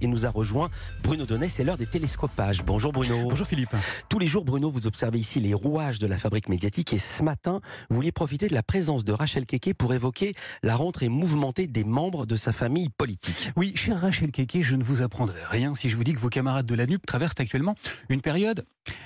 et 0.00 0.06
nous 0.06 0.26
a 0.26 0.30
rejoint 0.30 0.70
Bruno 1.02 1.26
Donnet, 1.26 1.48
c'est 1.48 1.64
l'heure 1.64 1.76
des 1.76 1.86
télescopages. 1.86 2.64
Bonjour 2.64 2.92
Bruno. 2.92 3.16
Bonjour 3.28 3.46
Philippe. 3.46 3.74
Tous 4.08 4.18
les 4.18 4.26
jours, 4.26 4.44
Bruno, 4.44 4.70
vous 4.70 4.86
observez 4.86 5.18
ici 5.18 5.40
les 5.40 5.54
rouages 5.54 5.98
de 5.98 6.06
la 6.06 6.18
fabrique 6.18 6.48
médiatique 6.48 6.92
et 6.92 6.98
ce 6.98 7.22
matin, 7.22 7.60
vous 7.90 7.96
vouliez 7.96 8.12
profiter 8.12 8.48
de 8.48 8.54
la 8.54 8.62
présence 8.62 9.04
de 9.04 9.12
Rachel 9.12 9.46
Keke 9.46 9.74
pour 9.74 9.92
évoquer 9.94 10.32
la 10.62 10.76
rentrée 10.76 11.08
mouvementée 11.08 11.66
des 11.66 11.84
membres 11.84 12.26
de 12.26 12.36
sa 12.36 12.52
famille 12.52 12.88
politique. 12.88 13.50
Oui, 13.56 13.72
cher 13.74 14.00
Rachel 14.00 14.30
Keke, 14.30 14.62
je 14.62 14.76
ne 14.76 14.84
vous 14.84 15.02
apprendrai 15.02 15.40
rien 15.50 15.74
si 15.74 15.88
je 15.88 15.96
vous 15.96 16.04
dis 16.04 16.14
que 16.14 16.20
vos 16.20 16.30
camarades 16.30 16.66
de 16.66 16.74
la 16.74 16.86
NUP 16.86 17.04
traversent 17.04 17.34
actuellement 17.38 17.74
une 18.08 18.20
période 18.20 18.64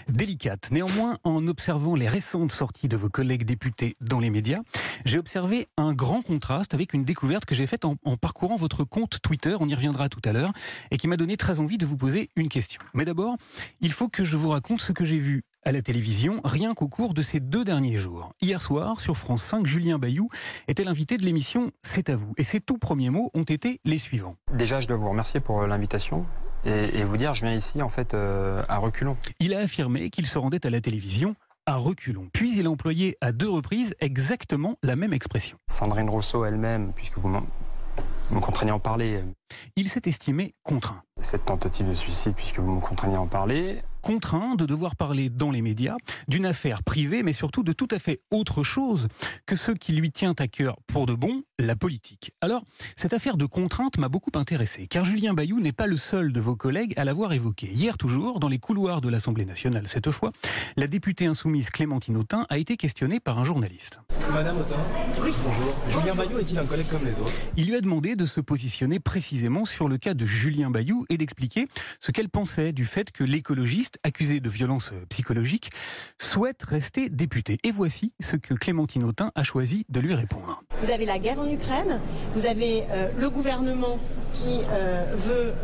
délicate. 0.08 0.70
Néanmoins, 0.70 1.18
en 1.24 1.46
observant 1.46 1.94
les 1.94 2.08
récentes 2.08 2.52
sorties 2.52 2.88
de 2.88 2.96
vos 2.96 3.08
collègues 3.08 3.44
députés 3.44 3.96
dans 4.00 4.20
les 4.20 4.30
médias, 4.30 4.60
j'ai 5.04 5.18
observé 5.18 5.66
un 5.76 5.92
grand 5.92 6.22
contraste 6.22 6.74
avec 6.74 6.92
une 6.92 7.04
découverte 7.04 7.44
que 7.44 7.54
j'ai 7.54 7.66
faite 7.66 7.84
en, 7.84 7.96
parcourant 8.16 8.56
votre 8.56 8.84
compte 8.84 9.20
Twitter, 9.22 9.56
on 9.60 9.68
y 9.68 9.74
reviendra 9.74 10.08
tout 10.08 10.22
à 10.24 10.32
l'heure, 10.32 10.52
et 10.90 10.98
qui 10.98 11.08
m'a 11.08 11.16
donné 11.16 11.36
très 11.36 11.60
envie 11.60 11.78
de 11.78 11.86
vous 11.86 11.96
poser 11.96 12.30
une 12.36 12.48
question. 12.48 12.80
Mais 12.94 13.04
d'abord, 13.04 13.36
il 13.80 13.92
faut 13.92 14.08
que 14.08 14.24
je 14.24 14.36
vous 14.36 14.50
raconte 14.50 14.80
ce 14.80 14.92
que 14.92 15.04
j'ai 15.04 15.18
vu 15.18 15.44
à 15.64 15.72
la 15.72 15.82
télévision, 15.82 16.40
rien 16.44 16.72
qu'au 16.72 16.88
cours 16.88 17.14
de 17.14 17.22
ces 17.22 17.40
deux 17.40 17.64
derniers 17.64 17.98
jours. 17.98 18.32
Hier 18.40 18.62
soir, 18.62 19.00
sur 19.00 19.16
France 19.16 19.42
5, 19.42 19.66
Julien 19.66 19.98
Bayou 19.98 20.30
était 20.66 20.84
l'invité 20.84 21.16
de 21.16 21.24
l'émission 21.24 21.72
C'est 21.82 22.08
à 22.08 22.16
vous. 22.16 22.32
Et 22.38 22.44
ses 22.44 22.60
tout 22.60 22.78
premiers 22.78 23.10
mots 23.10 23.30
ont 23.34 23.42
été 23.42 23.80
les 23.84 23.98
suivants. 23.98 24.36
Déjà, 24.54 24.80
je 24.80 24.86
dois 24.86 24.96
vous 24.96 25.10
remercier 25.10 25.40
pour 25.40 25.66
l'invitation 25.66 26.24
et, 26.68 26.98
et 26.98 27.04
vous 27.04 27.16
dire, 27.16 27.34
je 27.34 27.42
viens 27.42 27.54
ici 27.54 27.82
en 27.82 27.88
fait 27.88 28.14
euh, 28.14 28.62
à 28.68 28.78
reculons. 28.78 29.16
Il 29.40 29.54
a 29.54 29.58
affirmé 29.58 30.10
qu'il 30.10 30.26
se 30.26 30.38
rendait 30.38 30.64
à 30.66 30.70
la 30.70 30.80
télévision 30.80 31.34
à 31.66 31.76
reculons. 31.76 32.28
Puis 32.32 32.58
il 32.58 32.66
a 32.66 32.70
employé 32.70 33.16
à 33.20 33.30
deux 33.30 33.48
reprises 33.48 33.94
exactement 34.00 34.76
la 34.82 34.96
même 34.96 35.12
expression. 35.12 35.58
Sandrine 35.70 36.08
Rousseau 36.08 36.46
elle-même, 36.46 36.92
puisque 36.94 37.18
vous 37.18 37.28
me 37.28 38.40
contraignez 38.40 38.70
à 38.70 38.74
en 38.74 38.78
parler, 38.78 39.20
Il 39.76 39.88
s'est 39.88 40.02
estimé 40.06 40.54
contraint. 40.62 41.02
Cette 41.20 41.44
tentative 41.44 41.88
de 41.88 41.94
suicide, 41.94 42.34
puisque 42.34 42.58
vous 42.58 42.72
me 42.72 42.80
contraignez 42.80 43.16
à 43.16 43.20
en 43.20 43.26
parler, 43.26 43.82
Contraint 44.02 44.54
de 44.54 44.64
devoir 44.64 44.96
parler 44.96 45.28
dans 45.28 45.50
les 45.50 45.60
médias 45.60 45.96
d'une 46.28 46.46
affaire 46.46 46.82
privée, 46.82 47.22
mais 47.22 47.32
surtout 47.32 47.62
de 47.62 47.72
tout 47.72 47.88
à 47.90 47.98
fait 47.98 48.20
autre 48.30 48.62
chose 48.62 49.08
que 49.44 49.56
ce 49.56 49.72
qui 49.72 49.92
lui 49.92 50.10
tient 50.10 50.34
à 50.38 50.46
cœur 50.46 50.76
pour 50.86 51.06
de 51.06 51.14
bon, 51.14 51.42
la 51.58 51.74
politique. 51.74 52.32
Alors, 52.40 52.62
cette 52.96 53.12
affaire 53.12 53.36
de 53.36 53.44
contrainte 53.44 53.98
m'a 53.98 54.08
beaucoup 54.08 54.30
intéressé, 54.34 54.86
car 54.86 55.04
Julien 55.04 55.34
Bayou 55.34 55.60
n'est 55.60 55.72
pas 55.72 55.86
le 55.86 55.96
seul 55.96 56.32
de 56.32 56.40
vos 56.40 56.56
collègues 56.56 56.94
à 56.96 57.04
l'avoir 57.04 57.32
évoqué. 57.32 57.66
Hier 57.66 57.98
toujours, 57.98 58.40
dans 58.40 58.48
les 58.48 58.58
couloirs 58.58 59.00
de 59.00 59.08
l'Assemblée 59.08 59.44
nationale 59.44 59.88
cette 59.88 60.10
fois, 60.10 60.32
la 60.76 60.86
députée 60.86 61.26
insoumise 61.26 61.70
Clémentine 61.70 62.16
Autain 62.16 62.46
a 62.48 62.58
été 62.58 62.76
questionnée 62.76 63.20
par 63.20 63.38
un 63.38 63.44
journaliste. 63.44 64.00
Madame 64.32 64.58
Autain 64.58 64.76
Bonjour. 65.16 65.74
Julien 65.90 66.14
Bayou 66.14 66.38
est-il 66.38 66.58
un 66.58 66.66
collègue 66.66 66.88
comme 66.88 67.04
les 67.04 67.18
autres? 67.18 67.32
Il 67.56 67.66
lui 67.66 67.76
a 67.76 67.80
demandé 67.80 68.14
de 68.14 68.26
se 68.26 68.40
positionner 68.40 69.00
précisément 69.00 69.64
sur 69.64 69.88
le 69.88 69.98
cas 69.98 70.14
de 70.14 70.26
Julien 70.26 70.70
Bayou 70.70 71.06
et 71.08 71.16
d'expliquer 71.16 71.68
ce 72.00 72.12
qu'elle 72.12 72.28
pensait 72.28 72.72
du 72.72 72.84
fait 72.84 73.10
que 73.10 73.24
l'écologiste, 73.24 73.98
accusé 74.02 74.40
de 74.40 74.48
violence 74.48 74.90
euh, 74.92 75.04
psychologique, 75.08 75.70
souhaite 76.18 76.62
rester 76.62 77.08
député. 77.08 77.58
Et 77.64 77.70
voici 77.70 78.12
ce 78.20 78.36
que 78.36 78.54
Clémentine 78.54 79.04
Autain 79.04 79.32
a 79.34 79.42
choisi 79.42 79.84
de 79.88 80.00
lui 80.00 80.14
répondre. 80.14 80.62
Vous 80.80 80.90
avez 80.90 81.06
la 81.06 81.18
guerre 81.18 81.40
en 81.40 81.48
Ukraine, 81.48 82.00
vous 82.34 82.46
avez 82.46 82.84
euh, 82.90 83.10
le 83.18 83.30
gouvernement 83.30 83.98
qui 84.32 84.60
euh, 84.70 85.04
veut 85.16 85.54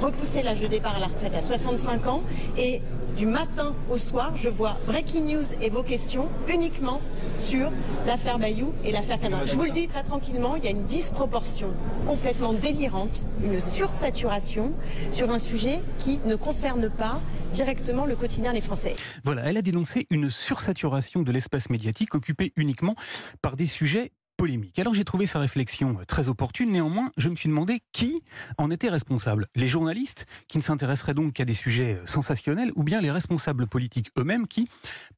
repousser 0.00 0.42
l'âge 0.42 0.60
de 0.60 0.66
départ 0.66 0.96
à 0.96 1.00
la 1.00 1.06
retraite 1.06 1.34
à 1.34 1.40
65 1.40 2.06
ans 2.06 2.22
et 2.56 2.80
du 3.16 3.26
matin 3.26 3.74
au 3.90 3.96
soir, 3.96 4.36
je 4.36 4.48
vois 4.48 4.76
Breaking 4.86 5.22
News 5.22 5.44
et 5.62 5.70
vos 5.70 5.82
questions 5.82 6.28
uniquement 6.52 7.00
sur 7.38 7.70
l'affaire 8.06 8.38
Bayou 8.38 8.74
et 8.84 8.92
l'affaire 8.92 9.18
Cadre. 9.18 9.46
Je 9.46 9.54
vous 9.54 9.64
le 9.64 9.70
dis 9.70 9.88
très 9.88 10.02
tranquillement, 10.02 10.54
il 10.56 10.64
y 10.64 10.68
a 10.68 10.70
une 10.70 10.84
disproportion 10.84 11.72
complètement 12.06 12.52
délirante, 12.52 13.28
une 13.42 13.58
sursaturation 13.58 14.72
sur 15.12 15.30
un 15.30 15.38
sujet 15.38 15.80
qui 15.98 16.20
ne 16.26 16.36
concerne 16.36 16.90
pas 16.90 17.20
directement 17.54 18.04
le 18.04 18.16
quotidien 18.16 18.52
des 18.52 18.60
Français. 18.60 18.94
Voilà, 19.24 19.42
elle 19.46 19.56
a 19.56 19.62
dénoncé 19.62 20.06
une 20.10 20.30
sursaturation 20.30 21.22
de 21.22 21.32
l'espace 21.32 21.70
médiatique 21.70 22.14
occupé 22.14 22.52
uniquement 22.56 22.96
par 23.40 23.56
des 23.56 23.66
sujets 23.66 24.12
polémiques. 24.36 24.78
Alors 24.78 24.94
j'ai 24.94 25.04
trouvé 25.04 25.26
sa 25.26 25.38
réflexion 25.38 25.98
euh, 26.00 26.04
très 26.04 26.28
opportune, 26.28 26.70
néanmoins 26.70 27.10
je 27.16 27.28
me 27.28 27.36
suis 27.36 27.48
demandé 27.48 27.80
qui 27.92 28.22
en 28.58 28.70
était 28.70 28.88
responsable. 28.88 29.46
Les 29.54 29.68
journalistes, 29.68 30.26
qui 30.48 30.58
ne 30.58 30.62
s'intéresseraient 30.62 31.14
donc 31.14 31.34
qu'à 31.34 31.44
des 31.44 31.54
sujets 31.54 31.94
euh, 31.94 32.06
sensationnels, 32.06 32.70
ou 32.76 32.82
bien 32.82 33.00
les 33.00 33.10
responsables 33.10 33.66
politiques 33.66 34.10
eux-mêmes 34.18 34.46
qui, 34.46 34.68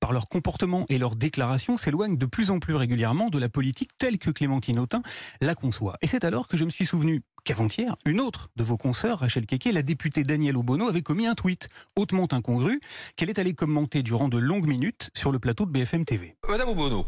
par 0.00 0.12
leur 0.12 0.28
comportement 0.28 0.86
et 0.88 0.98
leurs 0.98 1.16
déclarations, 1.16 1.76
s'éloignent 1.76 2.16
de 2.16 2.26
plus 2.26 2.50
en 2.50 2.60
plus 2.60 2.74
régulièrement 2.74 3.28
de 3.28 3.38
la 3.38 3.48
politique 3.48 3.90
telle 3.98 4.18
que 4.18 4.30
Clémentine 4.30 4.78
Autain 4.78 5.02
la 5.40 5.54
conçoit. 5.54 5.96
Et 6.00 6.06
c'est 6.06 6.24
alors 6.24 6.48
que 6.48 6.56
je 6.56 6.64
me 6.64 6.70
suis 6.70 6.86
souvenu 6.86 7.22
qu'avant-hier, 7.44 7.96
une 8.04 8.20
autre 8.20 8.50
de 8.56 8.62
vos 8.62 8.76
consoeurs, 8.76 9.20
Rachel 9.20 9.46
Keke, 9.46 9.70
la 9.72 9.82
députée 9.82 10.22
Danielle 10.22 10.56
Obono, 10.56 10.88
avait 10.88 11.02
commis 11.02 11.26
un 11.26 11.34
tweet 11.34 11.68
hautement 11.96 12.28
incongru 12.30 12.80
qu'elle 13.16 13.30
est 13.30 13.38
allée 13.38 13.54
commenter 13.54 14.02
durant 14.02 14.28
de 14.28 14.38
longues 14.38 14.66
minutes 14.66 15.10
sur 15.14 15.32
le 15.32 15.38
plateau 15.38 15.66
de 15.66 15.70
BFM 15.70 16.04
TV. 16.04 16.36
Madame 16.48 16.68
Obono, 16.68 17.06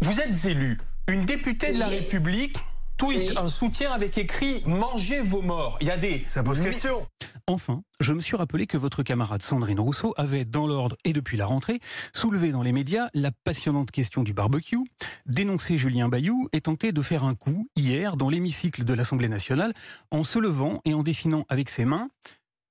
vous 0.00 0.20
êtes 0.20 0.44
élue. 0.44 0.78
Une 1.08 1.24
députée 1.24 1.72
de 1.72 1.78
la 1.78 1.88
République 1.88 2.58
tweet 2.98 3.32
un 3.38 3.48
soutien 3.48 3.92
avec 3.92 4.18
écrit 4.18 4.62
Mangez 4.66 5.20
vos 5.20 5.40
morts. 5.40 5.78
Il 5.80 5.86
y 5.86 5.90
a 5.90 5.96
des. 5.96 6.26
Ça 6.28 6.42
pose 6.42 6.60
question. 6.60 7.06
Enfin, 7.46 7.80
je 7.98 8.12
me 8.12 8.20
suis 8.20 8.36
rappelé 8.36 8.66
que 8.66 8.76
votre 8.76 9.02
camarade 9.02 9.42
Sandrine 9.42 9.80
Rousseau 9.80 10.12
avait, 10.18 10.44
dans 10.44 10.66
l'ordre 10.66 10.96
et 11.06 11.14
depuis 11.14 11.38
la 11.38 11.46
rentrée, 11.46 11.80
soulevé 12.12 12.52
dans 12.52 12.62
les 12.62 12.72
médias 12.72 13.08
la 13.14 13.30
passionnante 13.30 13.90
question 13.90 14.22
du 14.22 14.34
barbecue, 14.34 14.84
dénoncé 15.24 15.78
Julien 15.78 16.10
Bayou 16.10 16.50
et 16.52 16.60
tenté 16.60 16.92
de 16.92 17.00
faire 17.00 17.24
un 17.24 17.34
coup 17.34 17.70
hier 17.74 18.16
dans 18.16 18.28
l'hémicycle 18.28 18.84
de 18.84 18.92
l'Assemblée 18.92 19.30
nationale 19.30 19.72
en 20.10 20.24
se 20.24 20.38
levant 20.38 20.82
et 20.84 20.92
en 20.92 21.02
dessinant 21.02 21.46
avec 21.48 21.70
ses 21.70 21.86
mains 21.86 22.10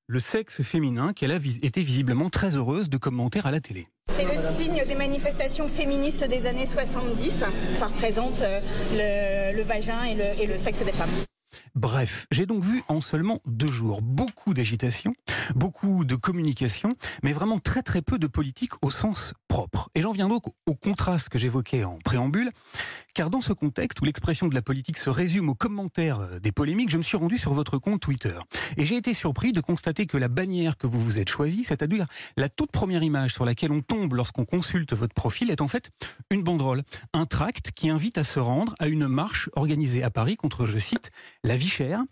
le 0.09 0.19
sexe 0.21 0.61
féminin 0.63 1.11
qu'elle 1.11 1.31
a 1.33 1.37
vis- 1.37 1.59
été 1.63 1.83
visiblement 1.83 2.29
très 2.29 2.55
heureuse 2.55 2.87
de 2.89 2.97
commenter 2.97 3.41
à 3.43 3.51
la 3.51 3.59
télé. 3.59 3.87
C'est 4.11 4.23
le 4.23 4.31
signe 4.55 4.81
des 4.87 4.95
manifestations 4.95 5.67
féministes 5.67 6.23
des 6.27 6.45
années 6.45 6.65
70. 6.65 7.29
Ça 7.77 7.87
représente 7.87 8.41
euh, 8.41 9.51
le, 9.51 9.57
le 9.57 9.63
vagin 9.63 10.05
et 10.05 10.15
le, 10.15 10.23
et 10.41 10.47
le 10.47 10.57
sexe 10.57 10.79
des 10.79 10.93
femmes. 10.93 11.09
Bref, 11.75 12.25
j'ai 12.31 12.45
donc 12.45 12.63
vu 12.63 12.83
en 12.87 13.01
seulement 13.01 13.41
deux 13.45 13.67
jours 13.71 14.01
beaucoup 14.01 14.53
d'agitation, 14.53 15.13
beaucoup 15.55 16.05
de 16.05 16.15
communication, 16.15 16.89
mais 17.21 17.33
vraiment 17.33 17.59
très 17.59 17.81
très 17.83 18.01
peu 18.01 18.17
de 18.17 18.27
politique 18.27 18.71
au 18.81 18.89
sens 18.89 19.33
Et 19.95 20.01
j'en 20.01 20.11
viens 20.11 20.27
donc 20.27 20.43
au 20.65 20.75
contraste 20.75 21.29
que 21.29 21.39
j'évoquais 21.39 21.83
en 21.83 21.97
préambule, 21.97 22.49
car 23.13 23.29
dans 23.29 23.41
ce 23.41 23.53
contexte 23.53 23.99
où 24.01 24.05
l'expression 24.05 24.47
de 24.47 24.53
la 24.53 24.61
politique 24.61 24.97
se 24.97 25.09
résume 25.09 25.49
aux 25.49 25.55
commentaires 25.55 26.19
euh, 26.19 26.39
des 26.39 26.51
polémiques, 26.51 26.89
je 26.89 26.97
me 26.97 27.03
suis 27.03 27.17
rendu 27.17 27.37
sur 27.37 27.53
votre 27.53 27.77
compte 27.77 27.99
Twitter. 27.99 28.37
Et 28.77 28.85
j'ai 28.85 28.95
été 28.95 29.13
surpris 29.13 29.53
de 29.53 29.61
constater 29.61 30.05
que 30.05 30.17
la 30.17 30.27
bannière 30.27 30.77
que 30.77 30.87
vous 30.87 31.01
vous 31.01 31.19
êtes 31.19 31.29
choisie, 31.29 31.63
c'est-à-dire 31.63 32.05
la 32.35 32.49
toute 32.49 32.71
première 32.71 33.03
image 33.03 33.33
sur 33.33 33.45
laquelle 33.45 33.71
on 33.71 33.81
tombe 33.81 34.13
lorsqu'on 34.13 34.45
consulte 34.45 34.93
votre 34.93 35.15
profil, 35.15 35.49
est 35.49 35.61
en 35.61 35.67
fait 35.67 35.89
une 36.29 36.43
banderole, 36.43 36.83
un 37.13 37.25
tract 37.25 37.71
qui 37.71 37.89
invite 37.89 38.17
à 38.17 38.23
se 38.23 38.39
rendre 38.39 38.75
à 38.79 38.87
une 38.87 39.07
marche 39.07 39.49
organisée 39.55 40.03
à 40.03 40.09
Paris 40.09 40.35
contre, 40.35 40.65
je 40.65 40.77
cite, 40.77 41.11
la 41.43 41.55
vie 41.55 41.69
chère 41.69 42.03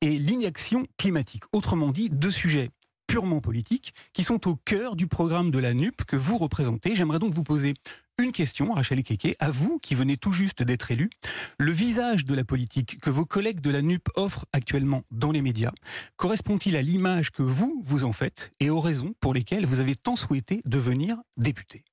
et 0.00 0.16
l'inaction 0.16 0.86
climatique. 0.96 1.42
Autrement 1.52 1.90
dit, 1.90 2.08
deux 2.10 2.30
sujets 2.30 2.70
purement 3.08 3.40
politiques 3.40 3.94
qui 4.12 4.22
sont 4.22 4.46
au 4.46 4.54
cœur 4.54 4.94
du 4.94 5.08
programme 5.08 5.50
de 5.50 5.58
la 5.58 5.74
NUP 5.74 6.04
que 6.04 6.14
vous 6.14 6.36
représentez. 6.36 6.94
J'aimerais 6.94 7.18
donc 7.18 7.32
vous 7.32 7.42
poser 7.42 7.74
une 8.18 8.32
question, 8.32 8.72
Rachel 8.72 9.02
Keke, 9.02 9.34
à 9.40 9.50
vous 9.50 9.78
qui 9.80 9.94
venez 9.94 10.16
tout 10.16 10.32
juste 10.32 10.62
d'être 10.62 10.90
élu. 10.90 11.08
Le 11.58 11.72
visage 11.72 12.24
de 12.24 12.34
la 12.34 12.44
politique 12.44 13.00
que 13.00 13.10
vos 13.10 13.24
collègues 13.24 13.60
de 13.60 13.70
la 13.70 13.82
NUP 13.82 14.08
offrent 14.14 14.46
actuellement 14.52 15.02
dans 15.10 15.32
les 15.32 15.42
médias 15.42 15.72
correspond-il 16.16 16.76
à 16.76 16.82
l'image 16.82 17.30
que 17.30 17.42
vous, 17.42 17.80
vous 17.84 18.04
en 18.04 18.12
faites 18.12 18.52
et 18.60 18.70
aux 18.70 18.80
raisons 18.80 19.14
pour 19.20 19.34
lesquelles 19.34 19.66
vous 19.66 19.80
avez 19.80 19.94
tant 19.94 20.14
souhaité 20.14 20.60
devenir 20.66 21.16
député? 21.36 21.84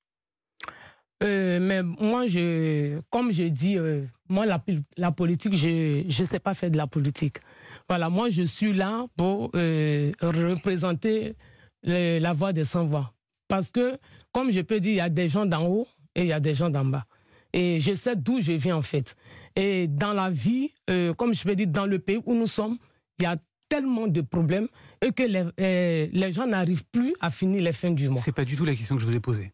Euh, 1.24 1.60
mais 1.62 1.82
moi, 1.82 2.28
je, 2.28 3.00
comme 3.10 3.32
je 3.32 3.44
dis, 3.44 3.78
euh, 3.78 4.04
moi, 4.28 4.46
la, 4.46 4.62
la 4.98 5.12
politique, 5.12 5.56
je 5.56 6.06
ne 6.06 6.26
sais 6.26 6.40
pas 6.40 6.54
faire 6.54 6.70
de 6.70 6.78
la 6.78 6.88
politique. 6.88 7.38
Voilà, 7.88 8.10
moi, 8.10 8.30
je 8.30 8.44
suis 8.44 8.74
là 8.74 9.06
pour 9.16 9.52
euh, 9.56 10.12
représenter 10.22 11.36
la 11.84 12.34
voix 12.34 12.52
des 12.52 12.66
sans-voix. 12.66 13.14
Parce 13.48 13.72
que, 13.72 13.98
comme 14.32 14.52
je 14.52 14.62
peux 14.62 14.80
dire, 14.80 14.92
il 14.94 14.98
y 14.98 15.02
a 15.02 15.10
des 15.10 15.28
gens 15.28 15.46
d'en 15.46 15.68
haut 15.68 15.88
et 16.16 16.22
il 16.22 16.28
y 16.28 16.34
a 16.34 16.40
des 16.40 16.56
gens 16.56 16.70
d'en 16.70 16.86
bas. 16.86 17.06
Et 17.54 17.80
je 17.80 17.94
sais 17.94 18.16
d'où 18.16 18.42
je 18.42 18.54
viens, 18.54 18.76
en 18.76 18.82
fait. 18.82 19.16
Et 19.56 19.88
dans 19.88 20.14
la 20.14 20.30
vie, 20.30 20.72
euh, 20.90 21.14
comme 21.14 21.34
je 21.34 21.44
peux 21.44 21.56
dire, 21.56 21.68
dans 21.68 21.86
le 21.86 22.00
pays 22.00 22.20
où 22.26 22.34
nous 22.34 22.48
sommes, 22.48 22.78
il 23.20 23.24
y 23.24 23.26
a 23.26 23.38
tellement 23.70 24.08
de 24.08 24.22
problèmes 24.22 24.68
et 25.02 25.12
que 25.12 25.24
les, 25.24 25.46
euh, 25.60 26.08
les 26.12 26.32
gens 26.32 26.48
n'arrivent 26.48 26.86
plus 26.92 27.14
à 27.20 27.30
finir 27.30 27.62
les 27.64 27.72
fins 27.72 27.92
du 27.92 28.10
mois. 28.10 28.22
C'est 28.22 28.32
pas 28.32 28.46
du 28.46 28.56
tout 28.56 28.66
la 28.66 28.76
question 28.76 28.96
que 28.96 29.02
je 29.02 29.08
vous 29.08 29.16
ai 29.16 29.20
posée. 29.20 29.54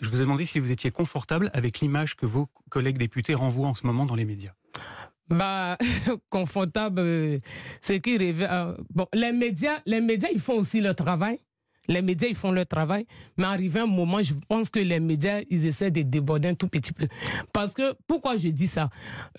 Je 0.00 0.08
vous 0.08 0.16
ai 0.16 0.20
demandé 0.20 0.44
si 0.46 0.58
vous 0.58 0.70
étiez 0.70 0.90
confortable 0.90 1.50
avec 1.54 1.80
l'image 1.80 2.16
que 2.16 2.26
vos 2.26 2.48
collègues 2.70 2.98
députés 2.98 3.34
renvoient 3.34 3.68
en 3.68 3.74
ce 3.74 3.86
moment 3.86 4.04
dans 4.04 4.14
les 4.14 4.24
médias. 4.24 4.52
Bah, 5.28 5.76
confortable, 6.30 7.00
euh, 7.00 7.38
c'est 7.80 8.00
qui 8.00 8.16
rêve. 8.16 8.46
euh, 8.48 8.76
bon, 8.90 9.06
les 9.12 9.32
médias, 9.32 9.80
les 9.86 10.00
médias, 10.00 10.28
ils 10.32 10.40
font 10.40 10.58
aussi 10.58 10.80
leur 10.80 10.94
travail. 10.94 11.38
Les 11.88 12.02
médias, 12.02 12.28
ils 12.28 12.34
font 12.34 12.50
leur 12.50 12.66
travail, 12.66 13.06
mais 13.36 13.44
arrivé 13.44 13.78
un 13.80 13.86
moment, 13.86 14.20
je 14.20 14.34
pense 14.48 14.70
que 14.70 14.80
les 14.80 14.98
médias, 14.98 15.42
ils 15.50 15.66
essaient 15.66 15.90
de 15.92 16.02
déborder 16.02 16.48
un 16.48 16.54
tout 16.54 16.66
petit 16.68 16.92
peu. 16.92 17.06
Parce 17.52 17.74
que, 17.74 17.94
pourquoi 18.08 18.36
je 18.36 18.48
dis 18.48 18.66
ça? 18.66 18.90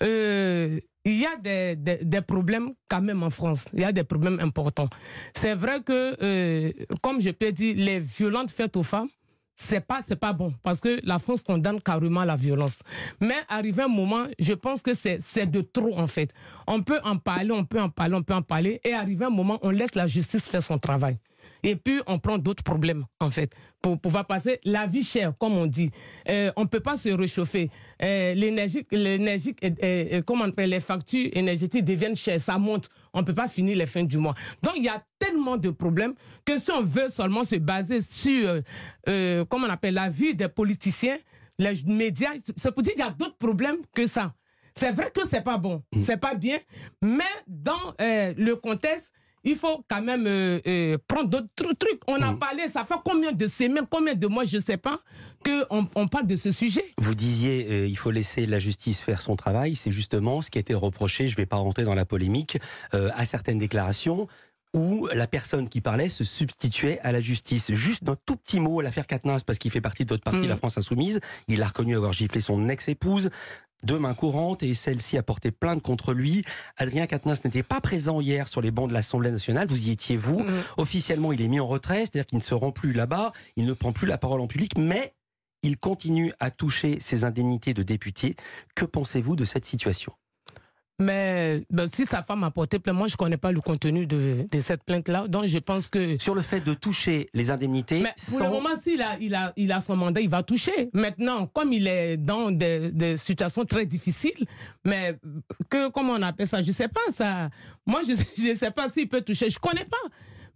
Euh, 0.02 0.78
Il 1.04 1.18
y 1.18 1.26
a 1.26 1.36
des, 1.36 1.76
des, 1.76 2.04
des, 2.04 2.20
problèmes 2.22 2.72
quand 2.88 3.00
même 3.02 3.22
en 3.22 3.30
France. 3.30 3.64
Il 3.74 3.80
y 3.80 3.84
a 3.84 3.92
des 3.92 4.04
problèmes 4.04 4.40
importants. 4.40 4.88
C'est 5.34 5.54
vrai 5.54 5.82
que, 5.82 6.16
euh, 6.22 6.72
comme 7.02 7.20
je 7.20 7.30
peux 7.30 7.52
dire, 7.52 7.74
les 7.76 8.00
violentes 8.00 8.50
faites 8.50 8.76
aux 8.76 8.82
femmes, 8.82 9.08
c'est 9.60 9.80
pas 9.80 10.00
c'est 10.06 10.16
pas 10.16 10.32
bon 10.32 10.54
parce 10.62 10.80
que 10.80 11.00
la 11.02 11.18
France 11.18 11.42
condamne 11.42 11.80
carrément 11.80 12.24
la 12.24 12.36
violence. 12.36 12.78
Mais 13.20 13.34
arrivé 13.48 13.82
un 13.82 13.88
moment, 13.88 14.26
je 14.38 14.52
pense 14.54 14.82
que 14.82 14.94
c'est 14.94 15.18
c'est 15.20 15.46
de 15.46 15.60
trop 15.60 15.98
en 15.98 16.06
fait. 16.06 16.32
On 16.66 16.82
peut 16.82 17.00
en 17.04 17.16
parler, 17.16 17.50
on 17.50 17.64
peut 17.64 17.80
en 17.80 17.90
parler, 17.90 18.14
on 18.14 18.22
peut 18.22 18.34
en 18.34 18.42
parler 18.42 18.80
et 18.84 18.94
arrivé 18.94 19.24
un 19.24 19.30
moment, 19.30 19.58
on 19.62 19.70
laisse 19.70 19.94
la 19.96 20.06
justice 20.06 20.48
faire 20.48 20.62
son 20.62 20.78
travail. 20.78 21.18
Et 21.62 21.76
puis, 21.76 22.00
on 22.06 22.18
prend 22.18 22.38
d'autres 22.38 22.62
problèmes, 22.62 23.04
en 23.20 23.30
fait, 23.30 23.52
pour 23.82 24.00
pouvoir 24.00 24.26
passer 24.26 24.60
la 24.64 24.86
vie 24.86 25.02
chère, 25.02 25.32
comme 25.38 25.56
on 25.56 25.66
dit. 25.66 25.90
Euh, 26.28 26.52
on 26.56 26.62
ne 26.62 26.68
peut 26.68 26.80
pas 26.80 26.96
se 26.96 27.08
réchauffer. 27.08 27.70
Euh, 28.02 28.34
l'énergie, 28.34 28.86
l'énergie, 28.90 29.54
euh, 29.82 30.22
comment 30.22 30.44
on 30.44 30.48
appelle, 30.48 30.70
les 30.70 30.80
factures 30.80 31.28
énergétiques 31.32 31.84
deviennent 31.84 32.16
chères, 32.16 32.40
ça 32.40 32.58
monte. 32.58 32.88
On 33.12 33.20
ne 33.20 33.26
peut 33.26 33.34
pas 33.34 33.48
finir 33.48 33.76
les 33.76 33.86
fins 33.86 34.04
du 34.04 34.18
mois. 34.18 34.34
Donc, 34.62 34.74
il 34.76 34.84
y 34.84 34.88
a 34.88 35.02
tellement 35.18 35.56
de 35.56 35.70
problèmes 35.70 36.14
que 36.44 36.58
si 36.58 36.70
on 36.70 36.82
veut 36.82 37.08
seulement 37.08 37.44
se 37.44 37.56
baser 37.56 38.00
sur, 38.00 38.60
comment 39.48 39.66
on 39.66 39.70
appelle, 39.70 39.94
la 39.94 40.08
vie 40.08 40.34
des 40.34 40.48
politiciens, 40.48 41.16
les 41.58 41.82
médias, 41.86 42.34
c'est 42.56 42.72
pour 42.72 42.82
dire 42.82 42.94
qu'il 42.94 43.04
y 43.04 43.08
a 43.08 43.10
d'autres 43.10 43.38
problèmes 43.38 43.78
que 43.94 44.06
ça. 44.06 44.34
C'est 44.74 44.92
vrai 44.92 45.10
que 45.12 45.26
c'est 45.26 45.42
pas 45.42 45.58
bon, 45.58 45.82
c'est 45.98 46.18
pas 46.18 46.36
bien, 46.36 46.58
mais 47.02 47.24
dans 47.48 47.94
le 47.98 48.54
contexte, 48.54 49.12
il 49.48 49.56
faut 49.56 49.84
quand 49.88 50.02
même 50.02 50.26
euh, 50.26 50.60
euh, 50.66 50.98
prendre 51.06 51.28
d'autres 51.28 51.74
trucs. 51.78 52.00
On 52.06 52.20
a 52.20 52.32
mm. 52.32 52.38
parlé, 52.38 52.68
ça 52.68 52.84
fait 52.84 52.94
combien 53.04 53.32
de 53.32 53.46
semaines, 53.46 53.86
combien 53.88 54.14
de 54.14 54.26
mois, 54.26 54.44
je 54.44 54.56
ne 54.58 54.62
sais 54.62 54.76
pas, 54.76 55.00
qu'on 55.44 55.88
on 55.94 56.06
parle 56.06 56.26
de 56.26 56.36
ce 56.36 56.50
sujet? 56.50 56.84
Vous 56.98 57.14
disiez, 57.14 57.66
euh, 57.70 57.86
il 57.86 57.96
faut 57.96 58.10
laisser 58.10 58.46
la 58.46 58.58
justice 58.58 59.02
faire 59.02 59.22
son 59.22 59.36
travail. 59.36 59.74
C'est 59.74 59.92
justement 59.92 60.42
ce 60.42 60.50
qui 60.50 60.58
a 60.58 60.60
été 60.60 60.74
reproché, 60.74 61.28
je 61.28 61.32
ne 61.32 61.36
vais 61.36 61.46
pas 61.46 61.56
rentrer 61.56 61.84
dans 61.84 61.94
la 61.94 62.04
polémique, 62.04 62.58
à 62.92 63.24
certaines 63.24 63.58
déclarations 63.58 64.28
où 64.74 65.08
la 65.14 65.26
personne 65.26 65.68
qui 65.68 65.80
parlait 65.80 66.08
se 66.08 66.24
substituait 66.24 67.00
à 67.00 67.12
la 67.12 67.20
justice. 67.20 67.72
Juste 67.72 68.04
d'un 68.04 68.16
tout 68.26 68.36
petit 68.36 68.60
mot, 68.60 68.80
l'affaire 68.80 69.06
Katniss, 69.06 69.44
parce 69.44 69.58
qu'il 69.58 69.70
fait 69.70 69.80
partie 69.80 70.04
de 70.04 70.10
votre 70.10 70.22
parti, 70.22 70.40
mm. 70.40 70.48
la 70.48 70.56
France 70.56 70.76
Insoumise, 70.76 71.20
il 71.48 71.62
a 71.62 71.66
reconnu 71.66 71.96
avoir 71.96 72.12
giflé 72.12 72.40
son 72.40 72.68
ex-épouse 72.68 73.30
de 73.84 73.96
main 73.96 74.14
courante 74.14 74.62
et 74.62 74.74
celle-ci 74.74 75.16
a 75.16 75.22
porté 75.22 75.50
plainte 75.50 75.82
contre 75.82 76.12
lui. 76.12 76.44
Adrien 76.76 77.06
Quatennens 77.06 77.44
n'était 77.44 77.62
pas 77.62 77.80
présent 77.80 78.20
hier 78.20 78.48
sur 78.48 78.60
les 78.60 78.70
bancs 78.70 78.88
de 78.88 78.94
l'Assemblée 78.94 79.30
nationale. 79.30 79.68
Vous 79.68 79.88
y 79.88 79.90
étiez, 79.90 80.16
vous. 80.16 80.40
Mm. 80.40 80.62
Officiellement, 80.76 81.32
il 81.32 81.40
est 81.40 81.48
mis 81.48 81.60
en 81.60 81.66
retrait, 81.66 82.00
c'est-à-dire 82.00 82.26
qu'il 82.26 82.38
ne 82.38 82.42
se 82.42 82.54
rend 82.54 82.72
plus 82.72 82.92
là-bas, 82.92 83.32
il 83.56 83.64
ne 83.64 83.72
prend 83.72 83.92
plus 83.92 84.06
la 84.06 84.18
parole 84.18 84.40
en 84.40 84.46
public, 84.46 84.76
mais 84.76 85.14
il 85.62 85.78
continue 85.78 86.32
à 86.40 86.50
toucher 86.50 86.98
ses 87.00 87.24
indemnités 87.24 87.74
de 87.74 87.82
député. 87.82 88.36
Que 88.74 88.84
pensez-vous 88.84 89.36
de 89.36 89.44
cette 89.44 89.64
situation? 89.64 90.12
Mais 90.98 91.62
ben, 91.70 91.88
si 91.92 92.06
sa 92.06 92.22
femme 92.22 92.42
a 92.44 92.50
porté 92.50 92.78
plainte, 92.78 92.96
moi 92.96 93.06
je 93.06 93.16
connais 93.16 93.36
pas 93.36 93.52
le 93.52 93.60
contenu 93.60 94.06
de, 94.06 94.46
de 94.50 94.60
cette 94.60 94.82
plainte-là, 94.82 95.28
donc 95.28 95.46
je 95.46 95.58
pense 95.58 95.88
que 95.88 96.18
sur 96.18 96.34
le 96.34 96.42
fait 96.42 96.60
de 96.60 96.74
toucher 96.74 97.28
les 97.34 97.50
indemnités. 97.50 98.00
Mais 98.00 98.14
pour 98.30 98.40
le 98.40 98.50
moment, 98.50 98.76
s'il 98.80 99.00
a, 99.02 99.16
il 99.20 99.34
a, 99.34 99.52
il 99.56 99.70
a 99.70 99.80
son 99.80 99.96
mandat, 99.96 100.20
il 100.20 100.28
va 100.28 100.42
toucher. 100.42 100.90
Maintenant, 100.92 101.46
comme 101.46 101.72
il 101.72 101.86
est 101.86 102.16
dans 102.16 102.50
des, 102.50 102.90
des 102.90 103.16
situations 103.16 103.64
très 103.64 103.86
difficiles, 103.86 104.44
mais 104.84 105.16
que 105.68 105.88
comment 105.90 106.14
on 106.14 106.22
appelle 106.22 106.48
ça, 106.48 106.62
je 106.62 106.72
sais 106.72 106.88
pas 106.88 107.10
ça. 107.10 107.48
Moi, 107.86 108.00
je 108.06 108.14
je 108.42 108.54
sais 108.54 108.70
pas 108.70 108.88
s'il 108.88 109.08
peut 109.08 109.20
toucher, 109.20 109.50
je 109.50 109.58
connais 109.58 109.84
pas. 109.84 109.96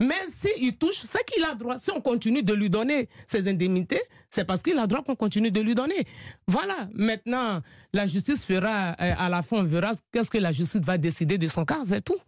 Mais 0.01 0.15
s'il 0.29 0.77
touche, 0.77 1.03
c'est 1.05 1.25
qu'il 1.25 1.45
a 1.45 1.55
droit. 1.55 1.79
Si 1.79 1.91
on 1.91 2.01
continue 2.01 2.43
de 2.43 2.53
lui 2.55 2.71
donner 2.71 3.09
ses 3.27 3.49
indemnités, 3.49 4.01
c'est 4.31 4.45
parce 4.45 4.63
qu'il 4.63 4.79
a 4.79 4.87
droit 4.87 5.03
qu'on 5.03 5.17
continue 5.17 5.51
de 5.51 5.61
lui 5.61 5.75
donner. 5.75 6.05
Voilà. 6.47 6.89
Maintenant, 6.95 7.61
la 7.93 8.07
justice 8.07 8.45
fera, 8.45 8.97
euh, 9.01 9.15
à 9.19 9.29
la 9.29 9.43
fin, 9.43 9.59
on 9.59 9.65
verra 9.65 9.93
qu'est-ce 10.13 10.31
que 10.31 10.39
la 10.39 10.53
justice 10.53 10.81
va 10.81 10.99
décider 10.99 11.39
de 11.39 11.47
son 11.47 11.65
cas, 11.65 11.83
c'est 11.87 12.03
tout. 12.03 12.19